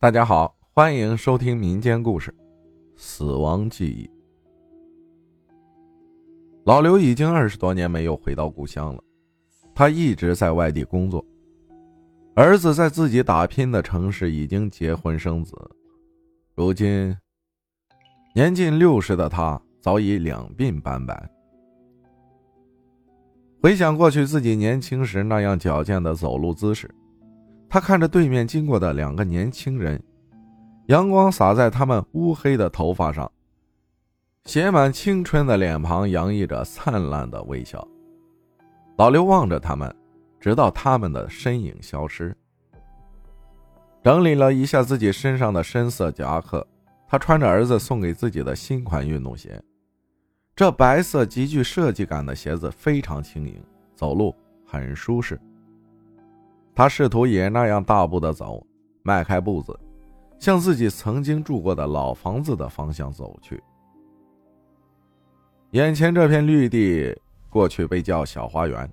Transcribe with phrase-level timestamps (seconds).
[0.00, 2.30] 大家好，欢迎收听民间故事
[2.94, 4.06] 《死亡记忆》。
[6.64, 9.02] 老刘已经二十多年没有回到故乡了，
[9.74, 11.24] 他一直在外地工作。
[12.36, 15.52] 儿子在自己打拼的城市已经结婚生子，
[16.54, 17.12] 如今
[18.36, 21.28] 年近六十的他早已两鬓斑白。
[23.60, 26.88] 回想过去自己年轻时那样矫健的走路姿势。
[27.68, 30.02] 他看着对面经过的两个年轻人，
[30.86, 33.30] 阳光洒在他们乌黑的头发上，
[34.44, 37.86] 写满青春的脸庞洋溢着灿烂的微笑。
[38.96, 39.94] 老刘望着他们，
[40.40, 42.34] 直到他们的身影消失。
[44.02, 46.66] 整理了一下自己身上的深色夹克，
[47.06, 49.62] 他穿着儿子送给自己的新款运动鞋，
[50.56, 53.62] 这白色极具设计感的鞋子非常轻盈，
[53.94, 54.34] 走路
[54.66, 55.38] 很舒适。
[56.78, 58.64] 他试图也那样大步的走，
[59.02, 59.76] 迈开步子，
[60.38, 63.60] 向自己曾经住过的老房子的方向走去。
[65.72, 67.12] 眼前这片绿地，
[67.50, 68.88] 过去被叫小花园，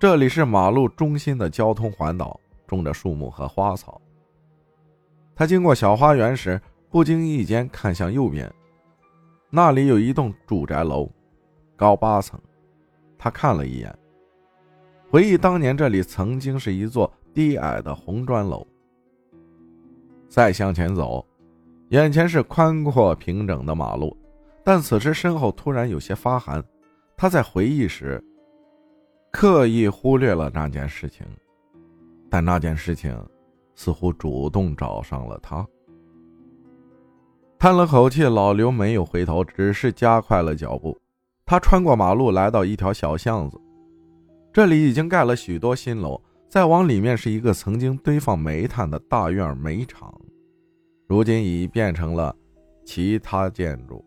[0.00, 4.02] 这里是马路中心的交通环岛，种着树木和花草。
[5.36, 8.52] 他经过小花园时，不经意间看向右边，
[9.50, 11.08] 那里有一栋住宅楼，
[11.76, 12.36] 高八层。
[13.16, 13.96] 他看了一眼。
[15.12, 18.66] 回忆当年，这里曾经是一座低矮的红砖楼。
[20.26, 21.22] 再向前走，
[21.90, 24.16] 眼前是宽阔平整的马路，
[24.64, 26.64] 但此时身后突然有些发寒。
[27.14, 28.24] 他在回忆时，
[29.30, 31.26] 刻意忽略了那件事情，
[32.30, 33.14] 但那件事情
[33.74, 35.68] 似乎主动找上了他。
[37.58, 40.98] 叹了口气，老刘没有回头，只是加快了脚步。
[41.44, 43.60] 他穿过马路，来到一条小巷子。
[44.52, 50.14] 这里已经盖了许多新楼，再往里面是一个曾经堆放煤炭的大院煤厂，
[51.08, 52.36] 如今已变成了
[52.84, 54.04] 其他建筑。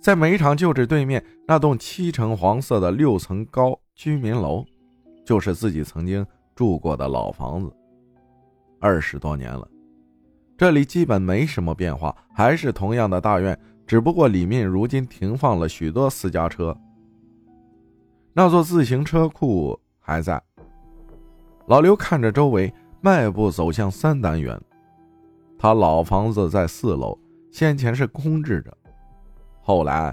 [0.00, 4.64] 在煤厂旧址对面那栋漆橙黄色的六层高居民楼，
[5.24, 6.26] 就是自己曾经
[6.56, 7.72] 住过的老房子。
[8.80, 9.66] 二十多年了，
[10.58, 16.76] 这里基本没什么变化，还是同样的大院，只不过里面如今停放了许多私家车。
[18.36, 20.42] 那座自行车库还在。
[21.66, 24.60] 老刘看着周围，迈步走向三单元。
[25.56, 27.16] 他老房子在四楼，
[27.52, 28.76] 先前是空置着，
[29.62, 30.12] 后来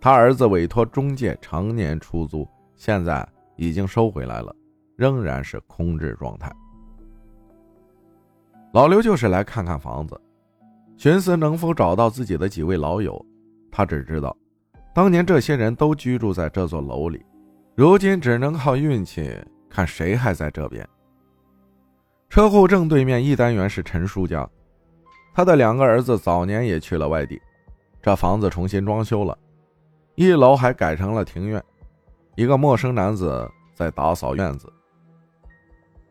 [0.00, 4.56] 他儿子委托中介常年出租，现在已经收回来了，
[4.96, 6.50] 仍然是空置状态。
[8.72, 10.18] 老刘就是来看看房子，
[10.96, 13.22] 寻思能否找到自己的几位老友。
[13.70, 14.34] 他只知道，
[14.94, 17.22] 当年这些人都居住在这座楼里。
[17.78, 19.32] 如今只能靠运气，
[19.70, 20.84] 看谁还在这边。
[22.28, 24.44] 车库正对面一单元是陈叔家，
[25.32, 27.40] 他的两个儿子早年也去了外地，
[28.02, 29.38] 这房子重新装修了，
[30.16, 31.62] 一楼还改成了庭院。
[32.34, 34.68] 一个陌生男子在打扫院子。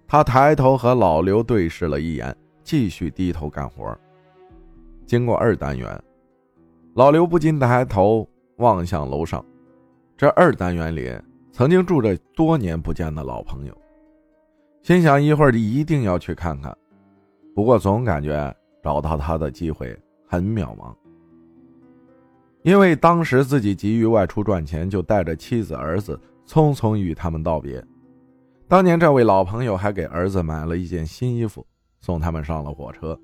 [0.07, 3.93] 他抬头和老刘对视了一眼，继续低头干活。
[5.05, 6.01] 经过二单元，
[6.93, 9.43] 老刘不禁抬头望向楼上，
[10.15, 11.13] 这二单元里。
[11.57, 13.75] 曾经住着多年不见的老朋友，
[14.83, 16.71] 心想一会儿一定要去看看，
[17.55, 19.97] 不过总感觉找到他的机会
[20.27, 20.95] 很渺茫。
[22.61, 27.83] 因为当时自己急于外出赚钱，就带着妻子儿子匆匆与他们道别。
[28.67, 31.65] 当年这位老朋友还给儿子买了一件新衣服，
[32.01, 33.19] 送他们上了火车。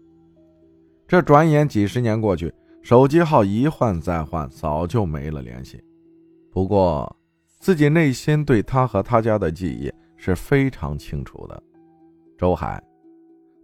[1.08, 2.52] 这转眼几十年过去，
[2.82, 5.80] 手机号一换再换，早就没了联系。
[6.52, 7.16] 不过。
[7.64, 11.64] 自己内心对他和他家的记忆是非常清楚的。
[12.38, 12.84] 周海，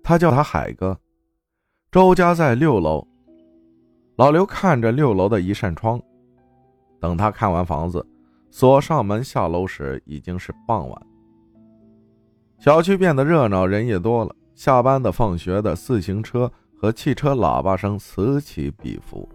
[0.02, 0.98] 他叫他海哥。
[1.92, 3.06] 周家在六楼。
[4.16, 6.02] 老刘看着六楼的一扇窗，
[6.98, 8.08] 等他看完房子，
[8.50, 11.08] 锁上门下楼时，已经是傍晚。
[12.58, 14.34] 小区变得热闹，人也多了。
[14.56, 19.28] 下班的、放学的，自行车和汽车喇叭声此起彼伏。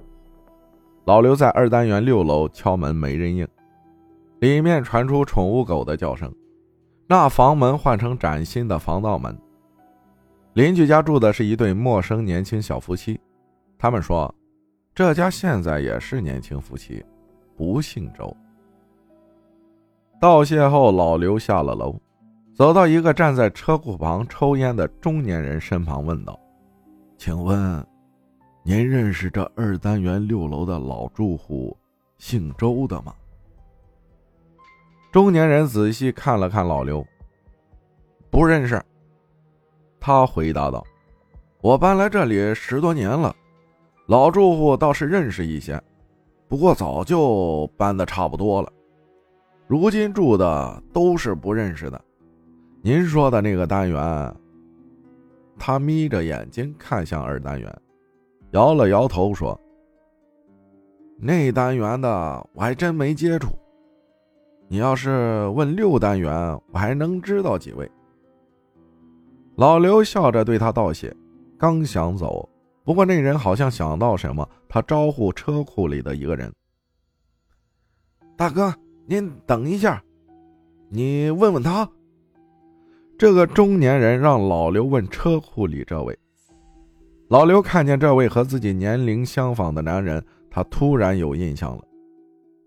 [1.04, 3.46] 老刘在二单元六楼敲门，没人应。
[4.40, 6.32] 里面传出宠物狗的叫声，
[7.06, 9.36] 那房门换成崭新的防盗门。
[10.54, 13.18] 邻居家住的是一对陌生年轻小夫妻，
[13.78, 14.32] 他们说，
[14.94, 17.04] 这家现在也是年轻夫妻，
[17.56, 18.34] 不姓周。
[20.20, 21.96] 道谢后，老刘下了楼，
[22.54, 26.38] 走到一个站在车库旁抽烟的中年人身旁，问道
[27.18, 27.84] ：“请问，
[28.62, 31.76] 您认识这二单元六楼的老住户
[32.18, 33.12] 姓周的吗？”
[35.14, 37.06] 中年人仔细看了看老刘，
[38.30, 38.82] 不认识。
[40.00, 40.84] 他回答道
[41.62, 43.32] ：“我搬来这里十多年了，
[44.06, 45.80] 老住户倒是认识一些，
[46.48, 48.72] 不过早就搬的差不多了。
[49.68, 52.04] 如今住的都是不认识的。
[52.82, 54.36] 您说的那个单元，
[55.56, 57.72] 他眯着眼睛看向二单元，
[58.50, 59.56] 摇了摇头说
[61.22, 62.10] ：“那单元的
[62.52, 63.56] 我还真没接触。
[64.68, 66.32] 你要是问六单元，
[66.72, 67.90] 我还能知道几位。”
[69.56, 71.14] 老刘笑着对他道谢，
[71.58, 72.48] 刚想走，
[72.84, 76.52] 不过那人好像想到什么，他招呼车库里的一个人
[78.36, 78.74] ：“大哥。”
[79.06, 80.02] 您等一下，
[80.88, 81.86] 你问问他。
[83.18, 86.18] 这个中年人让老刘问车库里这位。
[87.28, 91.84] 老刘看见这位和自己年龄相仿的男人，他突然有印象了，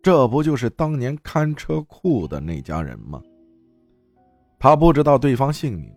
[0.07, 3.21] 这不就是当年看车库的那家人吗？
[4.57, 5.93] 他不知道对方姓名，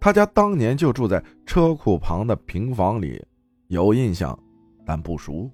[0.00, 3.24] 他家当年就住在车库旁的平房里，
[3.68, 4.36] 有印象，
[4.84, 5.48] 但不熟。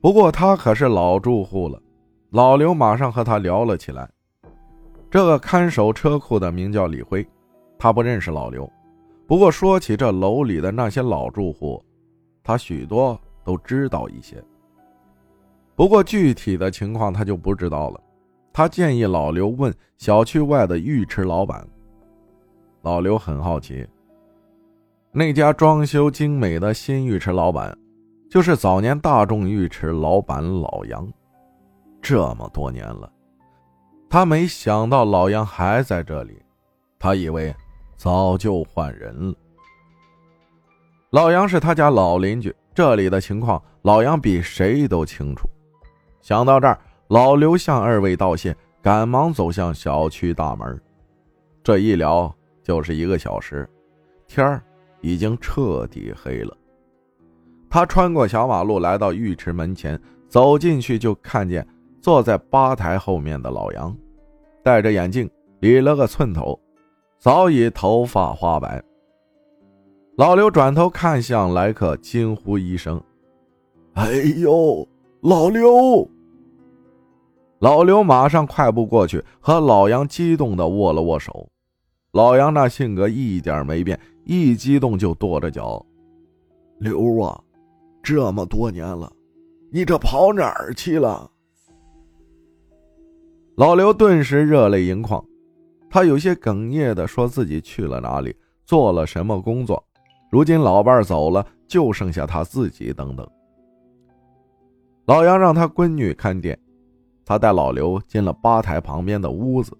[0.00, 1.80] 不过他可是老住户了。
[2.30, 4.10] 老刘马上和他聊了起来。
[5.08, 7.24] 这个看守车库的名叫李辉，
[7.78, 8.68] 他不认识老刘，
[9.24, 11.80] 不过说起这楼里的那些老住户，
[12.42, 14.42] 他许多都知道一些。
[15.76, 18.00] 不过具体的情况他就不知道了。
[18.52, 21.64] 他建议老刘问小区外的浴池老板。
[22.80, 23.86] 老刘很好奇，
[25.12, 27.76] 那家装修精美的新浴池老板，
[28.30, 31.06] 就是早年大众浴池老板老杨。
[32.00, 33.12] 这么多年了，
[34.08, 36.40] 他没想到老杨还在这里，
[36.98, 37.54] 他以为
[37.96, 39.34] 早就换人了。
[41.10, 45.46] 老杨是他家老邻居，这里的情况老杨比谁都清楚。
[46.26, 46.76] 想到这儿，
[47.06, 48.52] 老刘向二位道谢，
[48.82, 50.82] 赶忙走向小区大门。
[51.62, 52.34] 这一聊
[52.64, 53.64] 就是一个小时，
[54.26, 54.60] 天儿
[55.02, 56.52] 已经彻底黑了。
[57.70, 59.96] 他穿过小马路，来到浴池门前，
[60.28, 61.64] 走进去就看见。
[62.00, 63.96] 坐在吧台后面的老杨，
[64.64, 65.30] 戴着眼镜，
[65.60, 66.58] 理了个寸头，
[67.20, 68.82] 早已头发花白。
[70.16, 73.00] 老刘转头看向来客，惊呼一声
[73.94, 74.84] ：“哎呦，
[75.20, 76.08] 老刘！”
[77.60, 81.48] 老刘马上快步过去，和老杨激动的握了握手。
[82.12, 85.84] 老杨那性格一点没变，一激动就跺着脚
[86.78, 87.40] ：“刘啊，
[88.02, 89.10] 这么多年了，
[89.70, 91.30] 你这跑哪儿去了？”
[93.56, 95.24] 老刘顿时热泪盈眶，
[95.88, 98.36] 他有些哽咽的说自己去了哪里，
[98.66, 99.82] 做了什么工作。
[100.30, 103.26] 如今老伴走了，就剩下他自己等等。
[105.06, 106.58] 老杨让他闺女看店，
[107.26, 109.76] 他带老刘进了吧台旁边的屋子。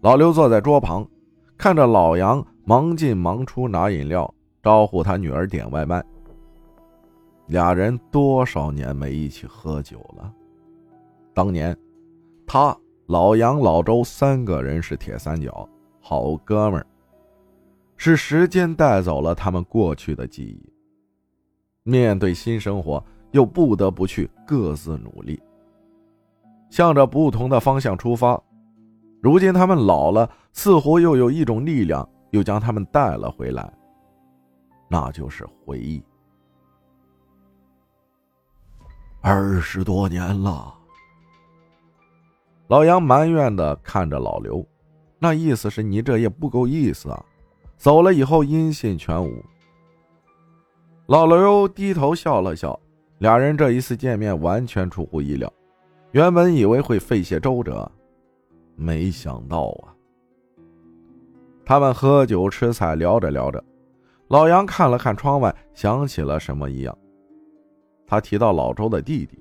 [0.00, 1.08] 老刘坐在桌旁，
[1.56, 6.04] 看着老杨忙进忙出拿饮料，招呼他女儿点外卖。
[7.46, 10.32] 俩人多少年没一起喝酒了，
[11.32, 11.76] 当年。
[12.46, 12.76] 他
[13.06, 15.68] 老杨、老周三个人是铁三角，
[16.00, 16.86] 好哥们儿。
[17.96, 20.72] 是时间带走了他们过去的记忆。
[21.84, 23.00] 面对新生活，
[23.30, 25.40] 又不得不去各自努力，
[26.70, 28.40] 向着不同的方向出发。
[29.20, 33.70] 如今他们老了，似乎又有一种力量又将他们带了回来，
[34.88, 36.02] 那就是回忆。
[39.20, 40.74] 二十多年了。
[42.68, 44.66] 老杨埋怨的看着老刘，
[45.18, 47.22] 那意思是你这也不够意思啊！
[47.76, 49.44] 走了以后音信全无。
[51.06, 52.78] 老刘低头笑了笑，
[53.18, 55.52] 俩人这一次见面完全出乎意料，
[56.12, 57.90] 原本以为会费些周折，
[58.74, 59.94] 没想到啊！
[61.64, 63.62] 他们喝酒吃菜，聊着聊着，
[64.28, 66.96] 老杨看了看窗外，想起了什么一样，
[68.06, 69.38] 他提到老周的弟弟，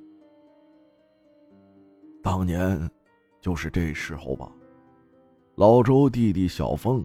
[2.22, 2.90] 当年。
[3.42, 4.52] 就是这时候吧，
[5.56, 7.02] 老周弟弟小峰，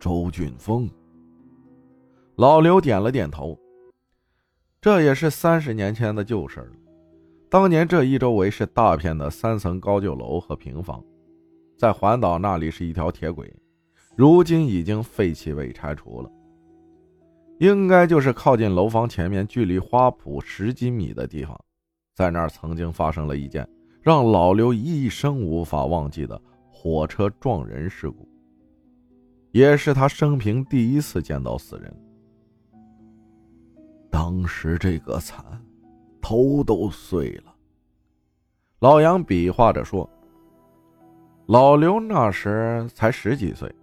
[0.00, 0.88] 周俊峰。
[2.36, 3.54] 老刘点了点头。
[4.80, 6.72] 这也是三十年前的旧事了。
[7.50, 11.02] 当年这一周围是大片的三层高旧楼和平房，
[11.78, 13.50] 在环岛那里是一条铁轨，
[14.16, 16.30] 如今已经废弃未拆除了。
[17.58, 21.58] 应该就是靠近楼房前面，距离花圃十几米的地方，
[22.14, 23.68] 在那儿曾经发生了一件。
[24.00, 26.40] 让老刘一生无法忘记的
[26.70, 28.26] 火车撞人事故，
[29.50, 31.94] 也是他生平第一次见到死人。
[34.08, 35.44] 当时这个惨，
[36.28, 37.54] 头都碎了。
[38.80, 40.06] 老杨比划着说
[41.48, 43.74] ：“老刘那时才十几岁，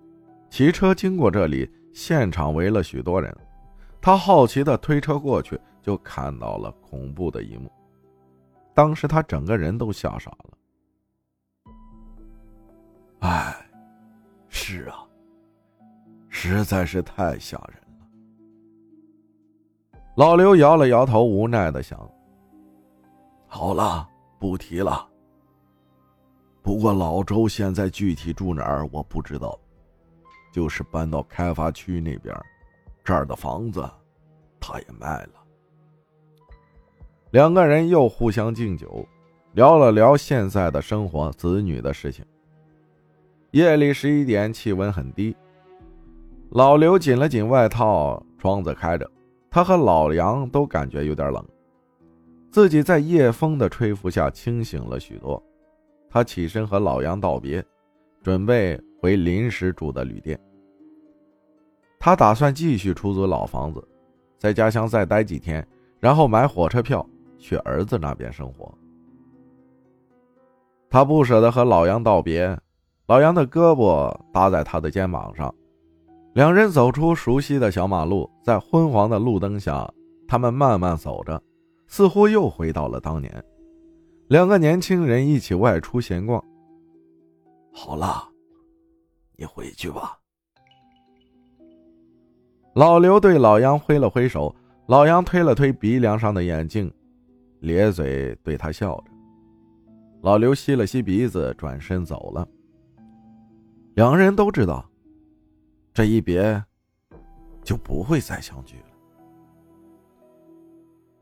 [0.47, 3.35] 骑车经过这里，现场围了许多人。
[3.99, 7.71] 他好奇的推车过去，就看到了恐怖的一幕。
[8.75, 11.71] 当时他整个人都吓傻了。
[13.21, 13.55] 哎，
[14.49, 15.03] 是啊，
[16.29, 18.05] 实在是太吓人了。
[20.15, 21.99] 老刘摇了摇头，无奈的想
[23.57, 24.05] ：“好了，
[24.37, 25.07] 不提了。
[26.61, 29.57] 不过老周现在具体住哪儿我不知道，
[30.51, 32.35] 就是搬到开发区那边，
[33.01, 33.89] 这儿的房子
[34.59, 35.35] 他也卖了。”
[37.31, 39.07] 两个人又互相敬酒，
[39.53, 42.25] 聊了聊现在的生活、子女的事情。
[43.51, 45.33] 夜里十一点，气温很低。
[46.49, 49.09] 老刘紧了紧外套，窗子开着，
[49.49, 51.41] 他和老杨都感觉有点冷。
[52.55, 55.43] 自己在夜风的吹拂下清醒了许多。
[56.09, 57.61] 他起身和老杨道别，
[58.23, 60.39] 准备回临时住的旅店。
[61.99, 63.85] 他打算继续出租老房子，
[64.37, 65.67] 在家乡再待几天，
[65.99, 67.05] 然后买火车票
[67.37, 68.73] 去儿子那边生活。
[70.89, 72.57] 他不舍得和老杨道别。
[73.07, 75.53] 老杨的胳膊搭在他的肩膀上，
[76.31, 79.93] 两人走出熟悉的小马路，在昏黄的路灯下，
[80.25, 81.43] 他们慢慢走着，
[81.95, 83.31] 似乎又回到了当年，
[84.27, 86.43] 两个年轻人一起外出闲逛。
[87.71, 88.27] 好了，
[89.37, 90.19] 你回去吧。
[92.73, 94.53] 老刘对老杨挥了挥手，
[94.87, 96.93] 老杨推了推鼻梁上的眼镜，
[97.61, 99.05] 咧嘴对他笑着。
[100.21, 102.45] 老刘吸了吸鼻子，转身走了。
[103.93, 104.85] 两个人都知道，
[105.93, 106.61] 这一别
[107.63, 108.94] 就不会再相聚了。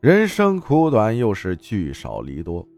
[0.04, 2.68] 人生苦短，又是聚少离多。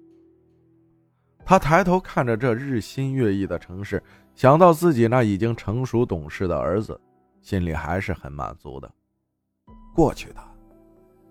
[1.44, 4.00] 他抬头看着这日新月异的城市，
[4.36, 7.00] 想到自己那已经成熟懂事的儿子，
[7.40, 8.88] 心里还是很满足的。
[9.92, 10.40] 过去的，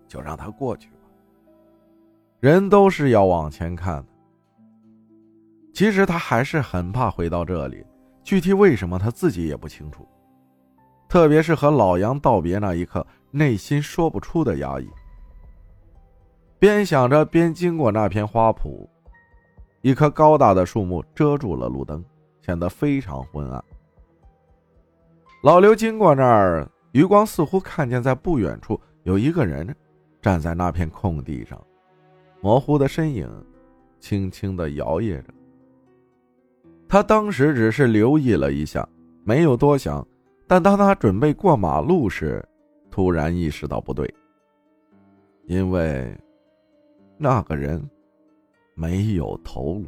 [0.05, 0.97] 就让他过去吧。
[2.41, 4.07] 人都是要往前看的。
[5.73, 7.85] 其实他还是很怕回到这里。
[8.21, 10.05] 具体为什么他自己也不清楚，
[11.07, 14.89] 特别是和老杨道别那一刻，内心说不出的压抑。
[16.65, 18.87] 边想着边经过那片花圃，
[19.83, 22.03] 一棵高大的树木遮住了路灯，
[22.41, 23.63] 显得非常昏暗。
[25.43, 29.75] 老刘经过那儿，余光似乎看见在不远处有一个人
[30.19, 31.61] 站在那片空地上，
[32.41, 33.29] 模糊的身影
[33.99, 35.31] 轻轻的摇曳着。
[36.89, 38.89] 他当时只是留意了一下，
[39.23, 40.03] 没有多想，
[40.47, 42.43] 但当他准备过马路时，
[42.89, 44.11] 突然意识到不对，
[45.45, 46.11] 因为
[47.17, 47.83] 那个人
[48.73, 49.85] 没有头颅。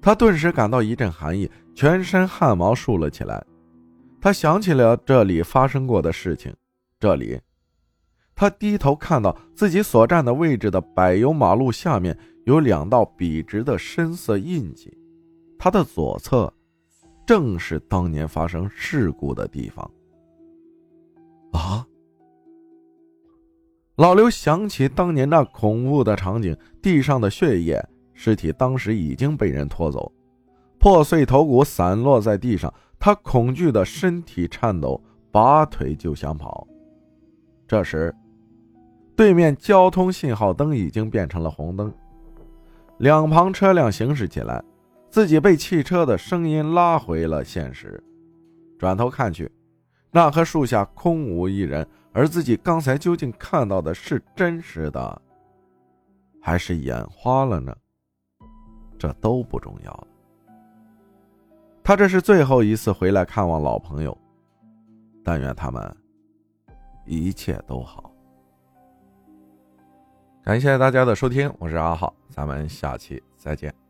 [0.00, 3.44] 他顿时感到一阵寒意，全身汗毛竖了起来。
[4.20, 6.54] 他想起了这里发生过的事情，
[6.98, 7.40] 这里，
[8.34, 12.16] 他低头看到自己所站的位置的柏油马路下面。
[12.46, 14.96] 有两道笔直的深色印记，
[15.58, 16.52] 他的左侧
[17.26, 19.90] 正是当年发生事故的地方。
[21.50, 21.84] 啊！
[23.96, 30.12] 老刘想起当年那恐怖的场景，地上的血液，尸体当时已经被人拖走，
[30.78, 36.66] 破碎头骨散落在地上，他恐惧的身体颤抖，拔腿就想跑。
[37.66, 38.14] 这时，
[39.16, 41.90] 对面交通信号灯已经变成了红灯。
[42.98, 44.62] 两旁车辆行驶起来，
[45.08, 48.02] 自己被汽车的声音拉回了现实。
[48.78, 49.50] 转头看去，
[50.16, 55.22] 那棵树下空无一人，而自己刚才究竟看到的是真实的，
[56.40, 57.76] 还是眼花了呢？
[58.98, 60.06] 这都不重要了。
[61.84, 64.16] 他这是最后一次回来看望老朋友，
[65.22, 65.94] 但愿他们
[67.04, 68.10] 一切都好。
[70.42, 73.85] 感谢大家的收听，我是阿浩，咱们下期再见。